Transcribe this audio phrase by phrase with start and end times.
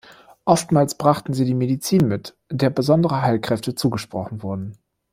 [0.45, 4.75] Oftmals brachten sie die „Medizin“ mit, der besondere Heilkräfte zugesprochen wurden.